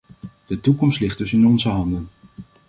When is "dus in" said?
1.17-1.47